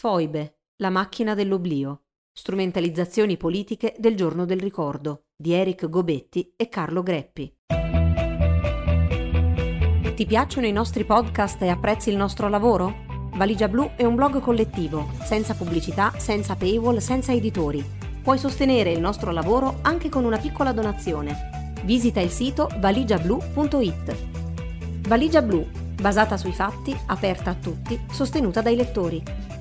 [0.00, 2.02] Foibe, la macchina dell'oblio.
[2.32, 7.52] Strumentalizzazioni politiche del giorno del ricordo di Eric Gobetti e Carlo Greppi.
[10.14, 13.06] Ti piacciono i nostri podcast e apprezzi il nostro lavoro?
[13.34, 17.84] Valigia Blu è un blog collettivo, senza pubblicità, senza paywall, senza editori.
[18.22, 21.72] Puoi sostenere il nostro lavoro anche con una piccola donazione.
[21.82, 25.08] Visita il sito valigiablu.it.
[25.08, 25.66] Valigia Blu,
[26.00, 29.56] basata sui fatti, aperta a tutti, sostenuta dai lettori.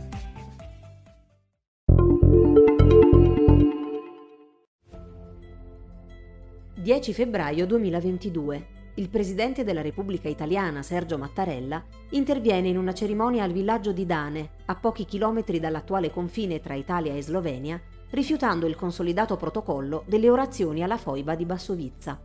[6.87, 8.67] 10 febbraio 2022.
[8.93, 14.51] Il presidente della Repubblica Italiana, Sergio Mattarella, interviene in una cerimonia al villaggio di Dane,
[14.67, 17.77] a pochi chilometri dall'attuale confine tra Italia e Slovenia,
[18.11, 22.21] rifiutando il consolidato protocollo delle orazioni alla foiba di Bassovizza.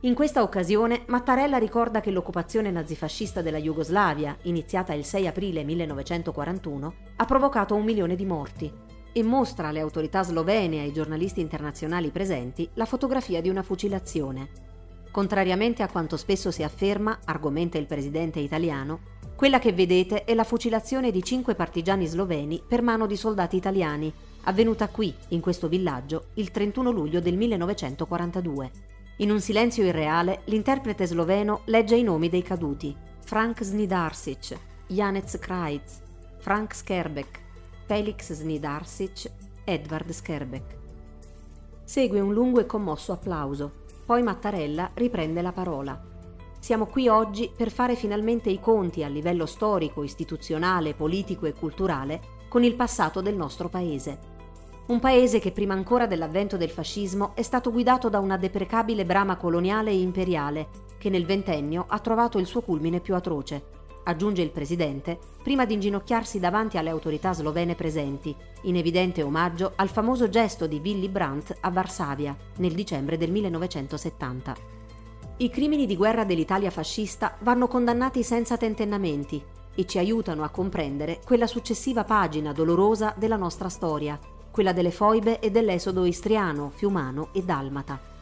[0.00, 6.94] In questa occasione Mattarella ricorda che l'occupazione nazifascista della Jugoslavia, iniziata il 6 aprile 1941,
[7.16, 8.83] ha provocato un milione di morti
[9.14, 14.48] e mostra alle autorità slovene e ai giornalisti internazionali presenti la fotografia di una fucilazione.
[15.12, 20.42] Contrariamente a quanto spesso si afferma, argomenta il presidente italiano, quella che vedete è la
[20.42, 24.12] fucilazione di cinque partigiani sloveni per mano di soldati italiani,
[24.42, 28.70] avvenuta qui, in questo villaggio, il 31 luglio del 1942.
[29.18, 32.94] In un silenzio irreale, l'interprete sloveno legge i nomi dei caduti.
[33.24, 35.90] Frank Snidarsic, Janec Krajc,
[36.38, 37.42] Frank Skerbek,
[37.86, 39.30] Felix Snidarsic,
[39.62, 40.76] Edvard Skerbek.
[41.84, 43.82] Segue un lungo e commosso applauso.
[44.06, 46.02] Poi Mattarella riprende la parola.
[46.58, 52.22] Siamo qui oggi per fare finalmente i conti a livello storico, istituzionale, politico e culturale
[52.48, 54.32] con il passato del nostro paese.
[54.86, 59.36] Un paese che prima ancora dell'avvento del fascismo è stato guidato da una deprecabile brama
[59.36, 64.50] coloniale e imperiale che nel ventennio ha trovato il suo culmine più atroce, aggiunge il
[64.50, 70.66] presidente, prima di inginocchiarsi davanti alle autorità slovene presenti, in evidente omaggio al famoso gesto
[70.66, 74.56] di Willy Brandt a Varsavia nel dicembre del 1970.
[75.38, 79.42] I crimini di guerra dell'Italia fascista vanno condannati senza tentennamenti
[79.74, 84.18] e ci aiutano a comprendere quella successiva pagina dolorosa della nostra storia,
[84.50, 88.12] quella delle foibe e dell'esodo istriano, fiumano e dalmata.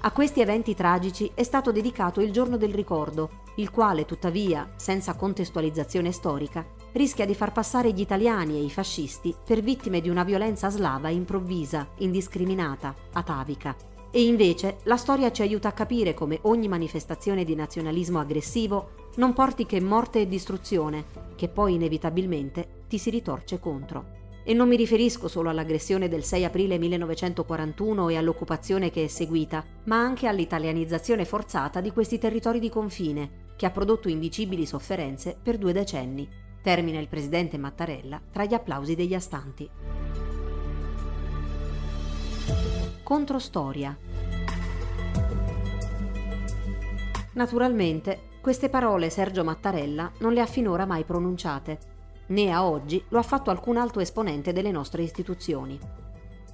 [0.00, 5.14] A questi eventi tragici è stato dedicato il giorno del ricordo, il quale tuttavia, senza
[5.14, 10.22] contestualizzazione storica, rischia di far passare gli italiani e i fascisti per vittime di una
[10.22, 13.76] violenza slava improvvisa, indiscriminata, atavica.
[14.10, 19.32] E invece la storia ci aiuta a capire come ogni manifestazione di nazionalismo aggressivo non
[19.32, 21.04] porti che morte e distruzione,
[21.34, 24.16] che poi inevitabilmente ti si ritorce contro.
[24.44, 29.64] E non mi riferisco solo all'aggressione del 6 aprile 1941 e all'occupazione che è seguita,
[29.84, 35.58] ma anche all'italianizzazione forzata di questi territori di confine, che ha prodotto indicibili sofferenze per
[35.58, 36.28] due decenni.
[36.62, 39.68] Termina il presidente Mattarella tra gli applausi degli astanti.
[43.02, 43.98] Controstoria.
[47.32, 51.96] Naturalmente, queste parole Sergio Mattarella non le ha finora mai pronunciate
[52.28, 55.78] né a oggi lo ha fatto alcun altro esponente delle nostre istituzioni.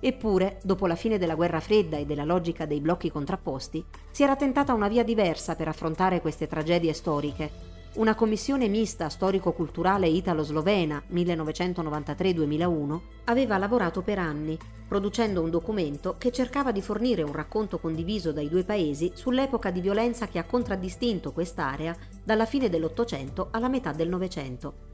[0.07, 4.37] Eppure, dopo la fine della guerra fredda e della logica dei blocchi contrapposti, si era
[4.37, 7.51] tentata una via diversa per affrontare queste tragedie storiche.
[7.95, 16.71] Una commissione mista storico-culturale italo-slovena 1993-2001 aveva lavorato per anni, producendo un documento che cercava
[16.71, 21.97] di fornire un racconto condiviso dai due paesi sull'epoca di violenza che ha contraddistinto quest'area
[22.23, 24.93] dalla fine dell'Ottocento alla metà del Novecento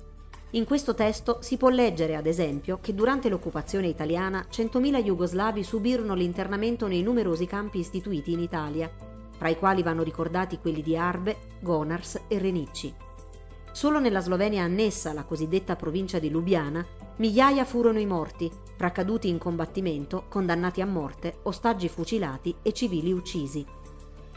[0.52, 6.14] in questo testo si può leggere, ad esempio, che durante l'occupazione italiana 100.000 jugoslavi subirono
[6.14, 8.90] l'internamento nei numerosi campi istituiti in Italia,
[9.38, 12.92] tra i quali vanno ricordati quelli di Arbe, Gonars e Renicci.
[13.70, 16.84] Solo nella Slovenia annessa alla cosiddetta provincia di Lubiana,
[17.18, 23.12] migliaia furono i morti, fra caduti in combattimento, condannati a morte, ostaggi fucilati e civili
[23.12, 23.64] uccisi.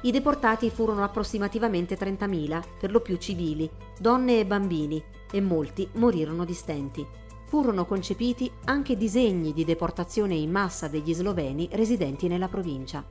[0.04, 6.46] I deportati furono approssimativamente 30.000, per lo più civili, donne e bambini, e molti morirono
[6.46, 7.06] di stenti.
[7.46, 13.04] Furono concepiti anche disegni di deportazione in massa degli sloveni residenti nella provincia.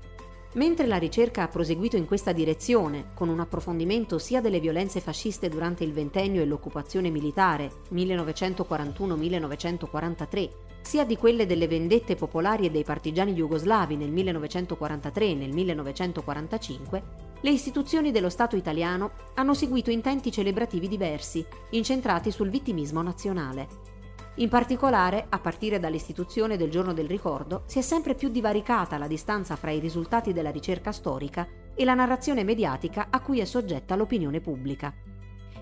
[0.54, 5.48] Mentre la ricerca ha proseguito in questa direzione, con un approfondimento sia delle violenze fasciste
[5.48, 10.50] durante il ventennio e l'occupazione militare 1941-1943,
[10.82, 17.31] sia di quelle delle vendette popolari e dei partigiani jugoslavi nel 1943 e nel 1945,
[17.42, 23.90] le istituzioni dello Stato italiano hanno seguito intenti celebrativi diversi, incentrati sul vittimismo nazionale.
[24.36, 29.08] In particolare, a partire dall'istituzione del giorno del ricordo, si è sempre più divaricata la
[29.08, 33.96] distanza fra i risultati della ricerca storica e la narrazione mediatica a cui è soggetta
[33.96, 34.94] l'opinione pubblica.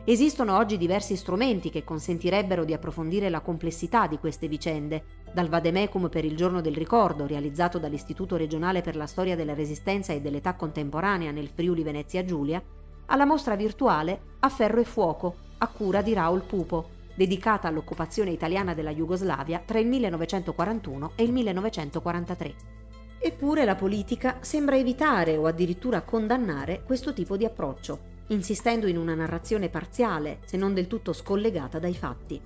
[0.04, 6.08] Esistono oggi diversi strumenti che consentirebbero di approfondire la complessità di queste vicende, dal Vademecum
[6.08, 10.54] per il giorno del ricordo, realizzato dall'Istituto regionale per la storia della resistenza e dell'età
[10.54, 12.62] contemporanea nel Friuli Venezia Giulia,
[13.06, 18.74] alla mostra virtuale A ferro e fuoco, a cura di Raul Pupo, dedicata all'occupazione italiana
[18.74, 22.54] della Jugoslavia tra il 1941 e il 1943.
[23.18, 29.14] Eppure la politica sembra evitare o addirittura condannare questo tipo di approccio insistendo in una
[29.14, 32.40] narrazione parziale, se non del tutto scollegata dai fatti.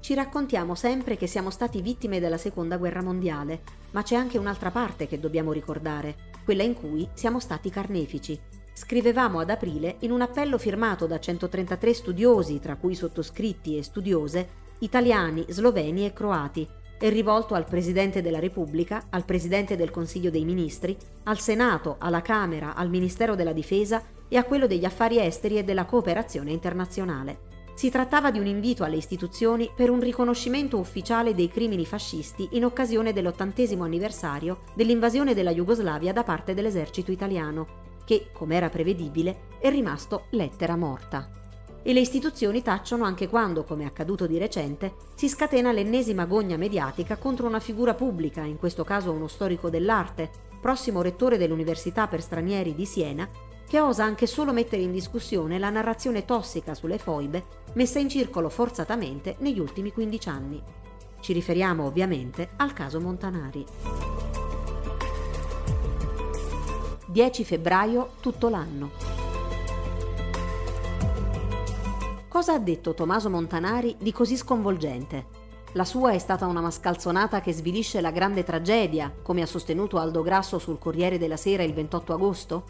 [0.00, 4.70] Ci raccontiamo sempre che siamo stati vittime della Seconda Guerra Mondiale, ma c'è anche un'altra
[4.70, 8.38] parte che dobbiamo ricordare, quella in cui siamo stati carnefici.
[8.72, 14.48] Scrivevamo ad aprile in un appello firmato da 133 studiosi, tra cui sottoscritti e studiose,
[14.78, 16.66] italiani, sloveni e croati,
[17.00, 22.22] e rivolto al Presidente della Repubblica, al Presidente del Consiglio dei Ministri, al Senato, alla
[22.22, 27.47] Camera, al Ministero della Difesa e a quello degli affari esteri e della cooperazione internazionale.
[27.78, 32.64] Si trattava di un invito alle istituzioni per un riconoscimento ufficiale dei crimini fascisti in
[32.64, 39.70] occasione dell'ottantesimo anniversario dell'invasione della Jugoslavia da parte dell'esercito italiano, che, come era prevedibile, è
[39.70, 41.30] rimasto lettera morta.
[41.80, 46.56] E le istituzioni tacciono anche quando, come è accaduto di recente, si scatena l'ennesima gogna
[46.56, 50.28] mediatica contro una figura pubblica, in questo caso uno storico dell'arte,
[50.60, 53.28] prossimo rettore dell'Università per stranieri di Siena,
[53.68, 57.44] che osa anche solo mettere in discussione la narrazione tossica sulle foibe
[57.74, 60.62] messa in circolo forzatamente negli ultimi 15 anni.
[61.20, 63.64] Ci riferiamo ovviamente al caso Montanari.
[67.06, 68.90] 10 febbraio tutto l'anno.
[72.26, 75.46] Cosa ha detto Tommaso Montanari di così sconvolgente?
[75.72, 80.22] La sua è stata una mascalzonata che svilisce la grande tragedia, come ha sostenuto Aldo
[80.22, 82.64] Grasso sul Corriere della Sera il 28 agosto?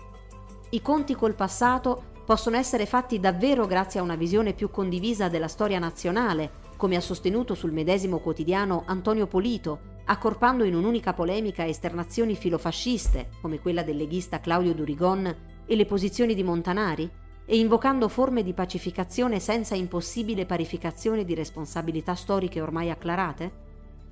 [0.71, 5.49] I conti col passato possono essere fatti davvero grazie a una visione più condivisa della
[5.49, 12.37] storia nazionale, come ha sostenuto sul medesimo quotidiano Antonio Polito, accorpando in un'unica polemica esternazioni
[12.37, 17.11] filofasciste, come quella del leghista Claudio Durigon, e le posizioni di Montanari?
[17.51, 23.67] e invocando forme di pacificazione senza impossibile parificazione di responsabilità storiche ormai acclarate?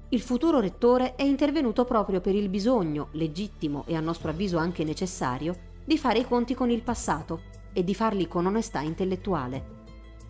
[0.09, 4.85] Il futuro rettore è intervenuto proprio per il bisogno, legittimo e a nostro avviso anche
[4.85, 5.55] necessario,
[5.87, 7.43] di fare i conti con il passato
[7.73, 9.75] e di farli con onestà intellettuale.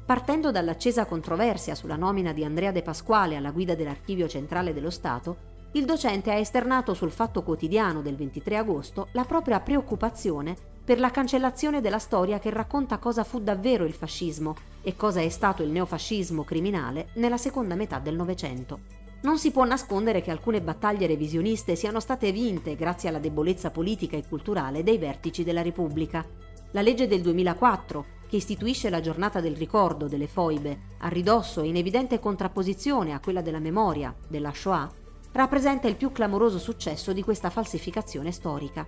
[0.04, 5.54] Partendo dall'accesa controversia sulla nomina di Andrea De Pasquale alla guida dell'Archivio Centrale dello Stato,
[5.72, 10.54] il docente ha esternato sul Fatto Quotidiano del 23 agosto la propria preoccupazione
[10.84, 15.28] per la cancellazione della storia che racconta cosa fu davvero il fascismo e cosa è
[15.30, 19.05] stato il neofascismo criminale nella seconda metà del Novecento.
[19.26, 24.16] Non si può nascondere che alcune battaglie revisioniste siano state vinte grazie alla debolezza politica
[24.16, 26.24] e culturale dei vertici della Repubblica.
[26.70, 31.66] La legge del 2004, che istituisce la giornata del ricordo delle foibe, a ridosso e
[31.66, 34.88] in evidente contrapposizione a quella della memoria, della Shoah,
[35.32, 38.86] rappresenta il più clamoroso successo di questa falsificazione storica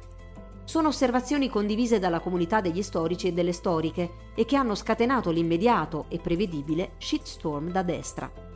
[0.69, 6.05] sono osservazioni condivise dalla comunità degli storici e delle storiche e che hanno scatenato l'immediato
[6.11, 8.48] e prevedibile shitstorm da destra.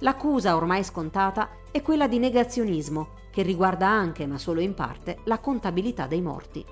[0.00, 5.38] L'accusa ormai scontata è quella di negazionismo, che riguarda anche, ma solo in parte, la
[5.38, 6.64] contabilità dei morti.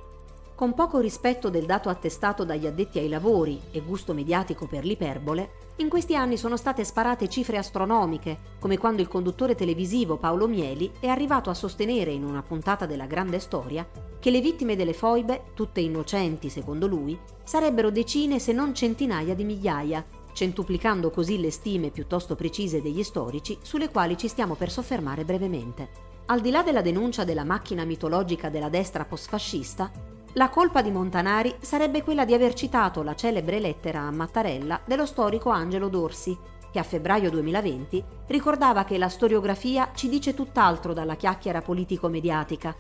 [0.55, 5.63] Con poco rispetto del dato attestato dagli addetti ai lavori e gusto mediatico per l'iperbole,
[5.77, 10.93] in questi anni sono state sparate cifre astronomiche, come quando il conduttore televisivo Paolo Mieli
[11.01, 13.85] è arrivato a sostenere in una puntata della Grande Storia
[14.21, 19.45] che le vittime delle foibe, tutte innocenti secondo lui, sarebbero decine se non centinaia di
[19.45, 20.05] migliaia,
[20.35, 26.13] centuplicando così le stime piuttosto precise degli storici sulle quali ci stiamo per soffermare brevemente.
[26.27, 29.91] Al di là della denuncia della macchina mitologica della destra postfascista,
[30.35, 35.07] la colpa di Montanari sarebbe quella di aver citato la celebre lettera a Mattarella dello
[35.07, 36.37] storico Angelo Dorsi,
[36.73, 42.75] che a febbraio 2020 ricordava che la storiografia ci dice tutt'altro dalla chiacchiera politico-mediatica.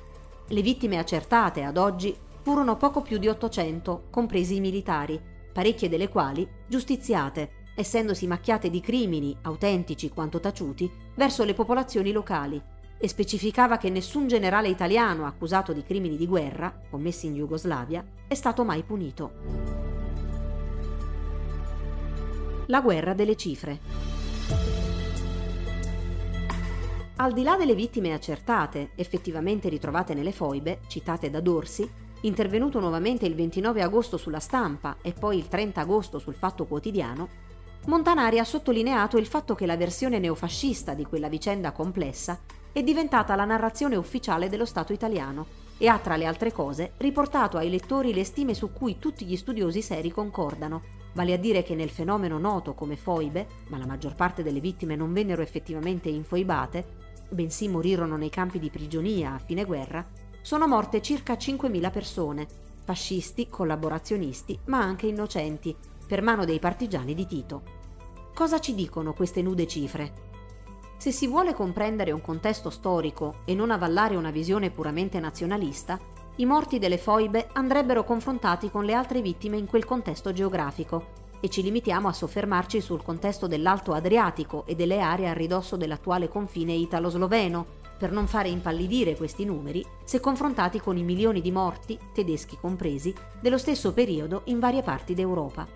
[0.49, 5.20] Le vittime accertate ad oggi furono poco più di 800, compresi i militari,
[5.54, 12.61] parecchie delle quali giustiziate, essendosi macchiate di crimini, autentici quanto taciuti, verso le popolazioni locali
[12.99, 18.34] e specificava che nessun generale italiano accusato di crimini di guerra commessi in Jugoslavia è
[18.34, 19.32] stato mai punito.
[22.66, 23.78] La guerra delle cifre.
[27.16, 31.88] Al di là delle vittime accertate, effettivamente ritrovate nelle foibe, citate da Dorsi,
[32.25, 37.28] intervenuto nuovamente il 29 agosto sulla stampa e poi il 30 agosto sul Fatto Quotidiano,
[37.87, 42.38] Montanari ha sottolineato il fatto che la versione neofascista di quella vicenda complessa
[42.73, 47.59] è diventata la narrazione ufficiale dello Stato italiano e ha tra le altre cose riportato
[47.59, 51.75] ai lettori le stime su cui tutti gli studiosi seri concordano, vale a dire che
[51.75, 57.02] nel fenomeno noto come foibe, ma la maggior parte delle vittime non vennero effettivamente infoibate,
[57.28, 60.04] bensì morirono nei campi di prigionia a fine guerra,
[60.44, 62.46] sono morte circa 5.000 persone,
[62.84, 65.74] fascisti, collaborazionisti, ma anche innocenti,
[66.06, 67.62] per mano dei partigiani di Tito.
[68.34, 70.12] Cosa ci dicono queste nude cifre?
[70.98, 75.98] Se si vuole comprendere un contesto storico e non avallare una visione puramente nazionalista,
[76.36, 81.48] i morti delle foibe andrebbero confrontati con le altre vittime in quel contesto geografico e
[81.48, 86.74] ci limitiamo a soffermarci sul contesto dell'Alto Adriatico e delle aree a ridosso dell'attuale confine
[86.74, 92.56] italo-sloveno, per non fare impallidire questi numeri se confrontati con i milioni di morti, tedeschi
[92.60, 95.66] compresi, dello stesso periodo in varie parti d'Europa.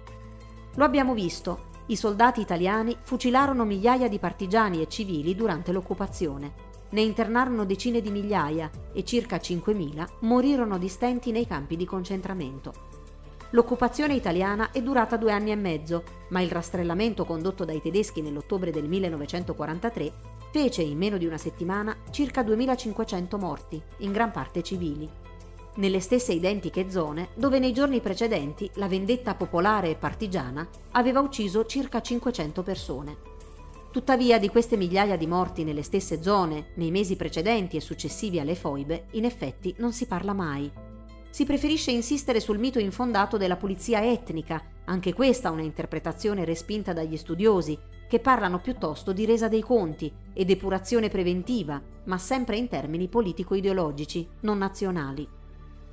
[0.74, 6.66] Lo abbiamo visto, i soldati italiani fucilarono migliaia di partigiani e civili durante l'occupazione.
[6.90, 12.87] Ne internarono decine di migliaia e circa 5.000 morirono di stenti nei campi di concentramento.
[13.52, 18.70] L'occupazione italiana è durata due anni e mezzo, ma il rastrellamento condotto dai tedeschi nell'ottobre
[18.70, 20.12] del 1943
[20.52, 25.08] fece in meno di una settimana circa 2500 morti, in gran parte civili.
[25.76, 31.64] Nelle stesse identiche zone dove nei giorni precedenti la vendetta popolare e partigiana aveva ucciso
[31.64, 33.16] circa 500 persone.
[33.90, 38.54] Tuttavia di queste migliaia di morti nelle stesse zone, nei mesi precedenti e successivi alle
[38.54, 40.87] foibe, in effetti non si parla mai.
[41.38, 47.16] Si preferisce insistere sul mito infondato della pulizia etnica, anche questa una interpretazione respinta dagli
[47.16, 47.78] studiosi,
[48.08, 54.28] che parlano piuttosto di resa dei conti e depurazione preventiva, ma sempre in termini politico-ideologici,
[54.40, 55.28] non nazionali.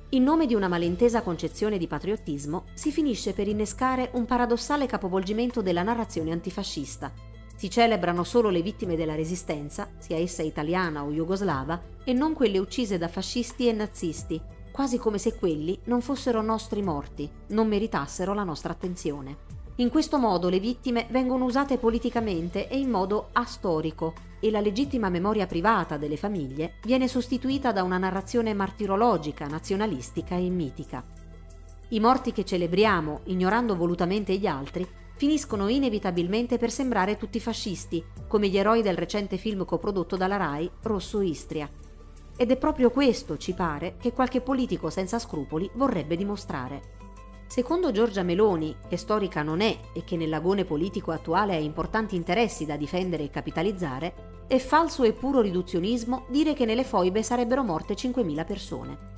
[0.08, 5.62] In nome di una malintesa concezione di patriottismo, si finisce per innescare un paradossale capovolgimento
[5.62, 7.12] della narrazione antifascista.
[7.54, 12.58] Si celebrano solo le vittime della resistenza, sia essa italiana o jugoslava, e non quelle
[12.58, 14.42] uccise da fascisti e nazisti,
[14.76, 19.38] quasi come se quelli non fossero nostri morti, non meritassero la nostra attenzione.
[19.76, 25.08] In questo modo le vittime vengono usate politicamente e in modo astorico e la legittima
[25.08, 31.02] memoria privata delle famiglie viene sostituita da una narrazione martirologica, nazionalistica e mitica.
[31.88, 38.48] I morti che celebriamo, ignorando volutamente gli altri, finiscono inevitabilmente per sembrare tutti fascisti, come
[38.48, 41.66] gli eroi del recente film coprodotto dalla RAI, Rosso Istria.
[42.38, 46.94] Ed è proprio questo, ci pare, che qualche politico senza scrupoli vorrebbe dimostrare.
[47.46, 52.66] Secondo Giorgia Meloni, che storica non è e che nell'agone politico attuale ha importanti interessi
[52.66, 57.94] da difendere e capitalizzare, è falso e puro riduzionismo dire che nelle foibe sarebbero morte
[57.94, 59.14] 5.000 persone.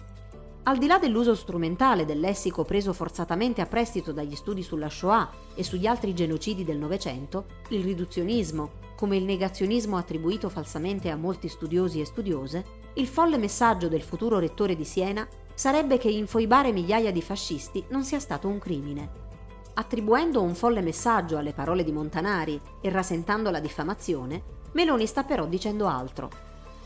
[0.64, 5.30] Al di là dell'uso strumentale del lessico preso forzatamente a prestito dagli studi sulla Shoah
[5.54, 11.48] e sugli altri genocidi del Novecento, il riduzionismo, come il negazionismo attribuito falsamente a molti
[11.48, 12.64] studiosi e studiose,
[12.94, 18.04] il folle messaggio del futuro rettore di Siena sarebbe che infoibare migliaia di fascisti non
[18.04, 19.26] sia stato un crimine.
[19.74, 24.42] Attribuendo un folle messaggio alle parole di Montanari e rasentando la diffamazione,
[24.72, 26.30] Meloni sta però dicendo altro.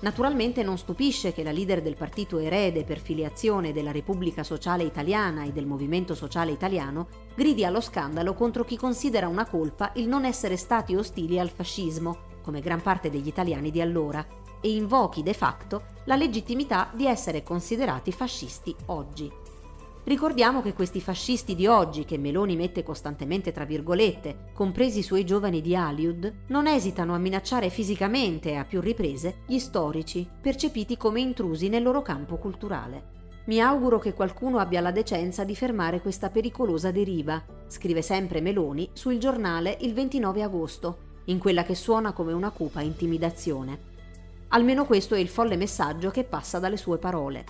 [0.01, 5.45] Naturalmente non stupisce che la leader del partito erede per filiazione della Repubblica Sociale Italiana
[5.45, 10.25] e del Movimento Sociale Italiano gridi allo scandalo contro chi considera una colpa il non
[10.25, 14.27] essere stati ostili al fascismo, come gran parte degli italiani di allora,
[14.63, 19.31] e invochi de facto la legittimità di essere considerati fascisti oggi.
[20.05, 25.25] Ricordiamo che questi fascisti di oggi, che Meloni mette costantemente tra virgolette, compresi i suoi
[25.25, 31.21] giovani di Hollywood, non esitano a minacciare fisicamente a più riprese gli storici, percepiti come
[31.21, 33.11] intrusi nel loro campo culturale.
[33.45, 38.91] Mi auguro che qualcuno abbia la decenza di fermare questa pericolosa deriva, scrive sempre Meloni
[38.93, 43.91] sul giornale il 29 agosto, in quella che suona come una cupa intimidazione.
[44.55, 47.45] Almeno questo è il folle messaggio che passa dalle sue parole.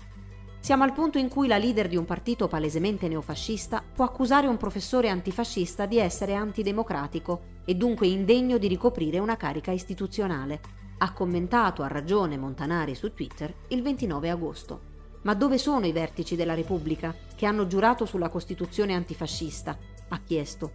[0.60, 4.56] Siamo al punto in cui la leader di un partito palesemente neofascista può accusare un
[4.56, 10.60] professore antifascista di essere antidemocratico e dunque indegno di ricoprire una carica istituzionale.
[10.98, 14.80] Ha commentato a ragione Montanari su Twitter il 29 agosto.
[15.22, 19.76] Ma dove sono i vertici della Repubblica che hanno giurato sulla Costituzione antifascista?
[20.08, 20.74] Ha chiesto.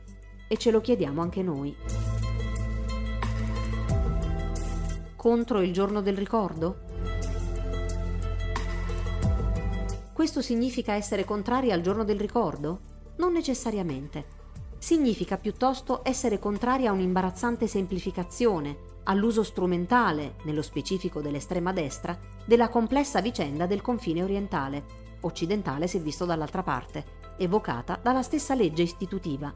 [0.50, 2.07] E ce lo chiediamo anche noi.
[5.28, 6.78] Contro il giorno del ricordo?
[10.14, 12.80] Questo significa essere contrari al giorno del ricordo?
[13.18, 14.24] Non necessariamente.
[14.78, 23.20] Significa piuttosto essere contrari a un'imbarazzante semplificazione, all'uso strumentale, nello specifico dell'estrema destra, della complessa
[23.20, 24.86] vicenda del confine orientale,
[25.20, 27.04] occidentale se visto dall'altra parte,
[27.38, 29.52] evocata dalla stessa legge istitutiva.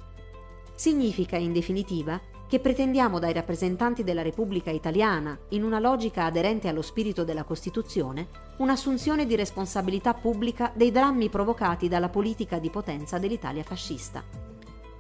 [0.75, 2.20] Significa, in definitiva,
[2.51, 8.27] che pretendiamo dai rappresentanti della Repubblica Italiana, in una logica aderente allo spirito della Costituzione,
[8.58, 14.22] un'assunzione di responsabilità pubblica dei drammi provocati dalla politica di potenza dell'Italia fascista.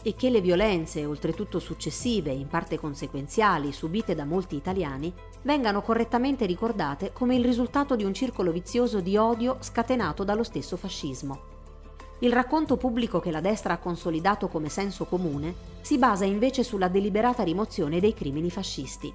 [0.01, 5.81] E che le violenze, oltretutto successive e in parte conseguenziali, subite da molti italiani, vengano
[5.81, 11.50] correttamente ricordate come il risultato di un circolo vizioso di odio scatenato dallo stesso fascismo.
[12.23, 16.87] Il racconto pubblico che la destra ha consolidato come senso comune si basa invece sulla
[16.87, 19.11] deliberata rimozione dei crimini fascisti.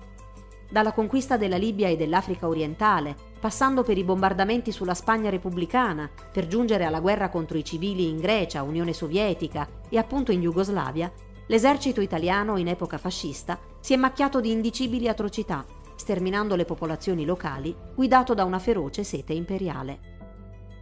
[0.69, 6.49] Dalla conquista della Libia e dell'Africa orientale, passando per i bombardamenti sulla Spagna repubblicana, per
[6.49, 11.13] giungere alla guerra contro i civili in Grecia, Unione Sovietica e appunto in Jugoslavia,
[11.47, 17.73] l'esercito italiano in epoca fascista si è macchiato di indicibili atrocità, sterminando le popolazioni locali,
[17.95, 20.15] guidato da una feroce sete imperiale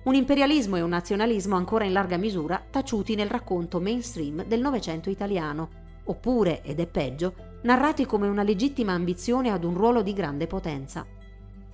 [0.05, 5.09] un imperialismo e un nazionalismo ancora in larga misura taciuti nel racconto mainstream del Novecento
[5.09, 5.69] italiano,
[6.05, 11.07] oppure, ed è peggio, narrati come una legittima ambizione ad un ruolo di grande potenza.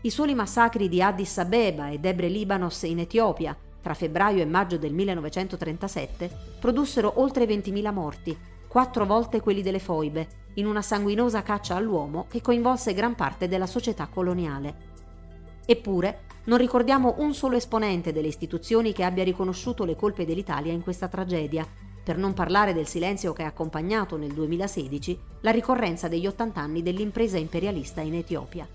[0.03, 4.79] I soli massacri di Addis Abeba e Debre Libanos in Etiopia, tra febbraio e maggio
[4.79, 11.75] del 1937, produssero oltre 20.000 morti, quattro volte quelli delle foibe, in una sanguinosa caccia
[11.75, 14.89] all'uomo che coinvolse gran parte della società coloniale.
[15.67, 16.21] Eppure,
[16.51, 21.07] non ricordiamo un solo esponente delle istituzioni che abbia riconosciuto le colpe dell'Italia in questa
[21.07, 21.65] tragedia,
[22.03, 26.83] per non parlare del silenzio che ha accompagnato nel 2016 la ricorrenza degli 80 anni
[26.83, 28.67] dell'impresa imperialista in Etiopia.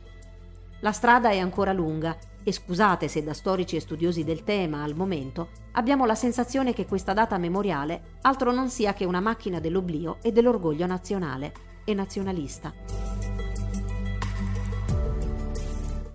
[0.79, 4.95] La strada è ancora lunga e scusate se da storici e studiosi del tema al
[4.95, 10.19] momento abbiamo la sensazione che questa data memoriale altro non sia che una macchina dell'oblio
[10.21, 11.51] e dell'orgoglio nazionale
[11.83, 13.34] e nazionalista.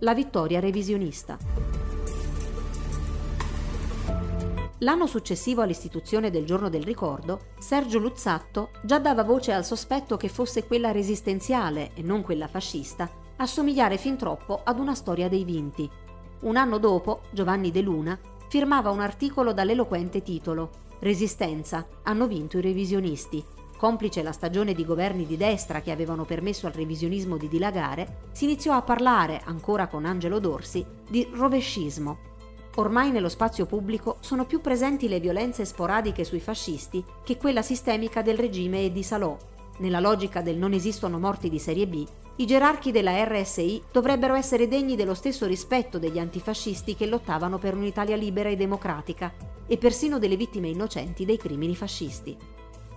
[0.00, 1.36] La vittoria revisionista.
[4.78, 10.28] L'anno successivo all'istituzione del giorno del ricordo, Sergio Luzzatto già dava voce al sospetto che
[10.28, 15.44] fosse quella resistenziale e non quella fascista a somigliare fin troppo ad una storia dei
[15.44, 15.88] vinti.
[16.40, 22.62] Un anno dopo, Giovanni De Luna firmava un articolo dall'eloquente titolo Resistenza, hanno vinto i
[22.62, 23.42] revisionisti,
[23.80, 28.44] complice la stagione di governi di destra che avevano permesso al revisionismo di dilagare, si
[28.44, 32.18] iniziò a parlare, ancora con Angelo Dorsi, di rovescismo.
[32.76, 38.20] Ormai nello spazio pubblico sono più presenti le violenze sporadiche sui fascisti che quella sistemica
[38.20, 39.34] del regime e di Salò.
[39.78, 44.68] Nella logica del non esistono morti di serie B, i gerarchi della RSI dovrebbero essere
[44.68, 49.32] degni dello stesso rispetto degli antifascisti che lottavano per un'Italia libera e democratica
[49.66, 52.49] e persino delle vittime innocenti dei crimini fascisti.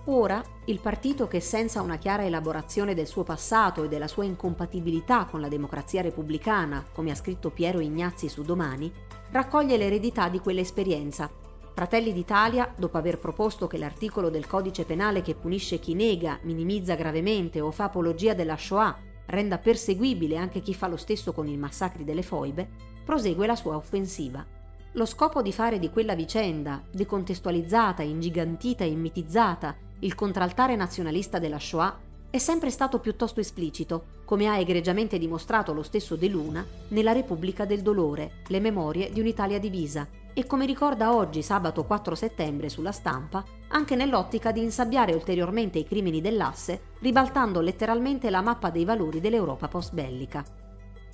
[0.06, 5.24] Ora il partito che senza una chiara elaborazione del suo passato e della sua incompatibilità
[5.24, 8.92] con la democrazia repubblicana, come ha scritto Piero Ignazzi su Domani,
[9.30, 11.30] raccoglie l'eredità di quell'esperienza.
[11.72, 16.94] Fratelli d'Italia, dopo aver proposto che l'articolo del codice penale che punisce chi nega, minimizza
[16.96, 21.56] gravemente o fa apologia della Shoah renda perseguibile anche chi fa lo stesso con i
[21.56, 22.68] massacri delle foibe,
[23.02, 24.44] prosegue la sua offensiva.
[24.92, 31.58] Lo scopo di fare di quella vicenda, decontestualizzata, ingigantita e mitizzata, il contraltare nazionalista della
[31.58, 31.98] Shoah,
[32.30, 37.64] è sempre stato piuttosto esplicito, come ha egregiamente dimostrato lo stesso De Luna nella Repubblica
[37.64, 42.90] del Dolore, le memorie di un'Italia divisa, e come ricorda oggi sabato 4 settembre sulla
[42.90, 49.20] stampa, anche nell'ottica di insabbiare ulteriormente i crimini dell'asse, ribaltando letteralmente la mappa dei valori
[49.20, 50.44] dell'Europa post-bellica.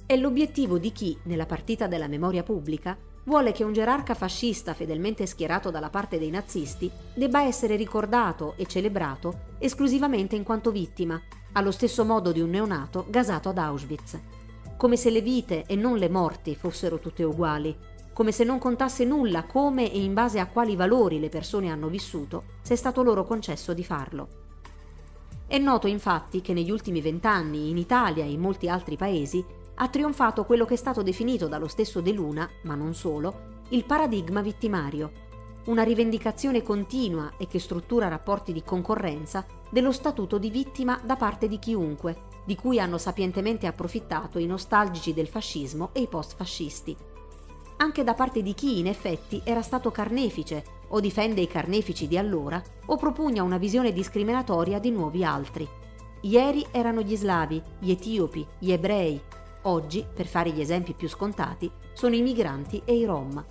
[0.07, 5.27] È l'obiettivo di chi, nella partita della memoria pubblica, vuole che un gerarca fascista fedelmente
[5.27, 11.21] schierato dalla parte dei nazisti debba essere ricordato e celebrato esclusivamente in quanto vittima,
[11.53, 14.19] allo stesso modo di un neonato gasato ad Auschwitz.
[14.77, 17.77] Come se le vite e non le morti fossero tutte uguali,
[18.13, 21.89] come se non contasse nulla come e in base a quali valori le persone hanno
[21.89, 24.29] vissuto, se è stato loro concesso di farlo.
[25.47, 29.45] È noto infatti che negli ultimi vent'anni in Italia e in molti altri paesi
[29.83, 33.85] ha trionfato quello che è stato definito dallo stesso De Luna, ma non solo, il
[33.85, 35.29] paradigma vittimario,
[35.66, 41.49] una rivendicazione continua e che struttura rapporti di concorrenza dello statuto di vittima da parte
[41.49, 46.97] di chiunque, di cui hanno sapientemente approfittato i nostalgici del fascismo e i post-fascisti.
[47.79, 52.19] Anche da parte di chi in effetti era stato carnefice o difende i carnefici di
[52.19, 55.66] allora o propugna una visione discriminatoria di nuovi altri.
[56.23, 59.23] Ieri erano gli slavi, gli etiopi, gli ebrei,
[59.62, 63.44] Oggi, per fare gli esempi più scontati, sono i migranti e i rom.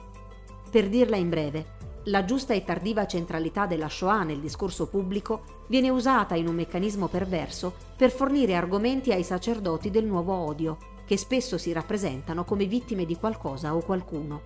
[0.72, 5.90] Per dirla in breve, la giusta e tardiva centralità della Shoah nel discorso pubblico viene
[5.90, 11.58] usata in un meccanismo perverso per fornire argomenti ai sacerdoti del nuovo odio, che spesso
[11.58, 14.42] si rappresentano come vittime di qualcosa o qualcuno.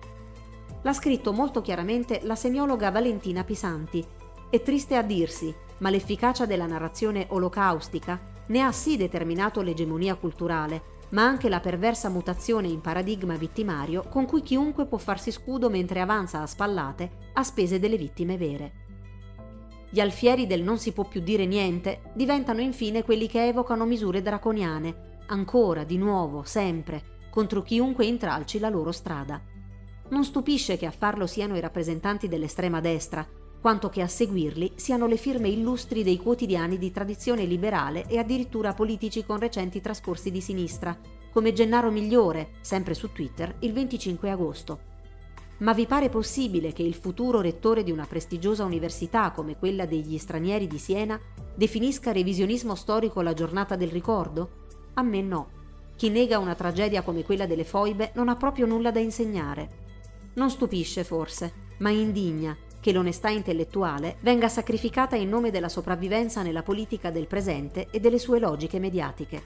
[0.82, 4.04] L'ha scritto molto chiaramente la semiologa Valentina Pisanti.
[4.50, 10.92] È triste a dirsi, ma l'efficacia della narrazione olocaustica ne ha sì determinato l'egemonia culturale,
[11.14, 16.00] ma anche la perversa mutazione in paradigma vittimario con cui chiunque può farsi scudo mentre
[16.00, 18.82] avanza a spallate a spese delle vittime vere.
[19.90, 24.22] Gli alfieri del non si può più dire niente diventano infine quelli che evocano misure
[24.22, 29.40] draconiane, ancora, di nuovo, sempre, contro chiunque intralci la loro strada.
[30.08, 33.24] Non stupisce che a farlo siano i rappresentanti dell'estrema destra,
[33.64, 38.74] quanto che a seguirli siano le firme illustri dei quotidiani di tradizione liberale e addirittura
[38.74, 40.94] politici con recenti trascorsi di sinistra,
[41.32, 44.80] come Gennaro Migliore, sempre su Twitter, il 25 agosto.
[45.60, 50.18] Ma vi pare possibile che il futuro rettore di una prestigiosa università come quella degli
[50.18, 51.18] stranieri di Siena
[51.54, 54.66] definisca revisionismo storico la giornata del ricordo?
[54.92, 55.48] A me no.
[55.96, 60.32] Chi nega una tragedia come quella delle foibe non ha proprio nulla da insegnare.
[60.34, 66.62] Non stupisce forse, ma indigna che l'onestà intellettuale venga sacrificata in nome della sopravvivenza nella
[66.62, 69.42] politica del presente e delle sue logiche mediatiche.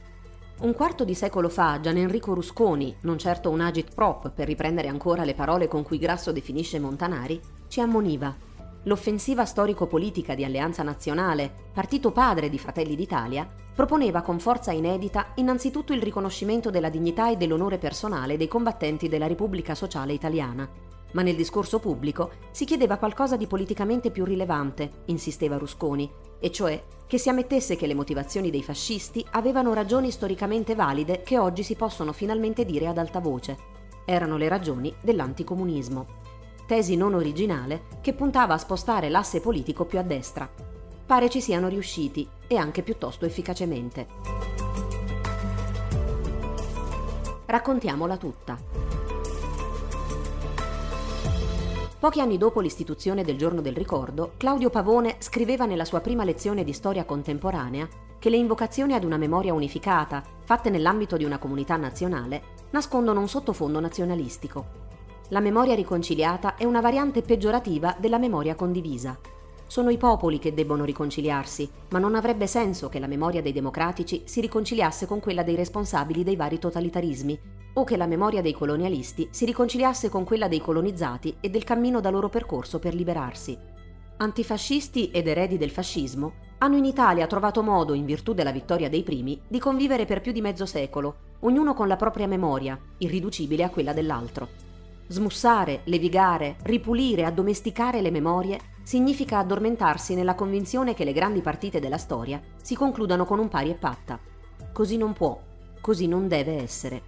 [0.62, 4.88] Un quarto di secolo fa Gian Enrico Rusconi, non certo un agit prop per riprendere
[4.88, 8.34] ancora le parole con cui Grasso definisce Montanari, ci ammoniva.
[8.82, 15.92] L'offensiva storico-politica di Alleanza Nazionale, partito padre di Fratelli d'Italia, proponeva con forza inedita innanzitutto
[15.92, 20.87] il riconoscimento della dignità e dell'onore personale dei combattenti della Repubblica Sociale Italiana.
[21.12, 26.82] Ma nel discorso pubblico si chiedeva qualcosa di politicamente più rilevante, insisteva Rusconi, e cioè
[27.06, 31.74] che si ammettesse che le motivazioni dei fascisti avevano ragioni storicamente valide che oggi si
[31.74, 33.56] possono finalmente dire ad alta voce.
[34.04, 36.06] Erano le ragioni dell'anticomunismo.
[36.66, 40.48] Tesi non originale che puntava a spostare l'asse politico più a destra.
[41.06, 44.06] Pare ci siano riusciti e anche piuttosto efficacemente.
[47.46, 48.87] Raccontiamola tutta.
[51.98, 56.62] Pochi anni dopo l'istituzione del giorno del ricordo, Claudio Pavone scriveva nella sua prima lezione
[56.62, 57.88] di storia contemporanea
[58.20, 63.26] che le invocazioni ad una memoria unificata, fatte nell'ambito di una comunità nazionale, nascondono un
[63.26, 64.86] sottofondo nazionalistico.
[65.30, 69.18] La memoria riconciliata è una variante peggiorativa della memoria condivisa.
[69.68, 74.22] Sono i popoli che debbono riconciliarsi, ma non avrebbe senso che la memoria dei democratici
[74.24, 77.38] si riconciliasse con quella dei responsabili dei vari totalitarismi,
[77.74, 82.00] o che la memoria dei colonialisti si riconciliasse con quella dei colonizzati e del cammino
[82.00, 83.58] da loro percorso per liberarsi.
[84.16, 89.02] Antifascisti ed eredi del fascismo hanno in Italia trovato modo, in virtù della vittoria dei
[89.02, 93.70] primi, di convivere per più di mezzo secolo, ognuno con la propria memoria, irriducibile a
[93.70, 94.48] quella dell'altro.
[95.08, 101.98] Smussare, levigare, ripulire, addomesticare le memorie significa addormentarsi nella convinzione che le grandi partite della
[101.98, 104.18] storia si concludano con un pari e patta.
[104.72, 105.38] Così non può,
[105.82, 107.02] così non deve essere.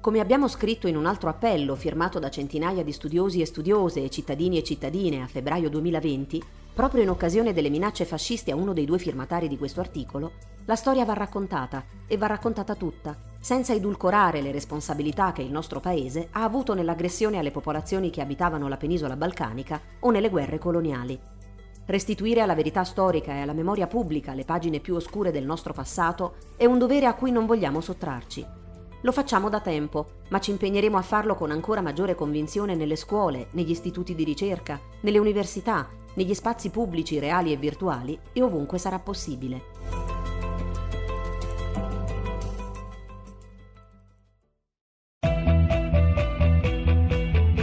[0.00, 4.10] Come abbiamo scritto in un altro appello firmato da centinaia di studiosi e studiose e
[4.10, 6.40] cittadini e cittadine a febbraio 2020,
[6.72, 10.34] proprio in occasione delle minacce fasciste a uno dei due firmatari di questo articolo,
[10.66, 15.80] la storia va raccontata e va raccontata tutta, senza edulcorare le responsabilità che il nostro
[15.80, 21.18] paese ha avuto nell'aggressione alle popolazioni che abitavano la penisola balcanica o nelle guerre coloniali.
[21.86, 26.34] Restituire alla verità storica e alla memoria pubblica le pagine più oscure del nostro passato
[26.56, 28.46] è un dovere a cui non vogliamo sottrarci.
[29.02, 33.48] Lo facciamo da tempo, ma ci impegneremo a farlo con ancora maggiore convinzione nelle scuole,
[33.52, 38.98] negli istituti di ricerca, nelle università, negli spazi pubblici reali e virtuali e ovunque sarà
[38.98, 39.99] possibile.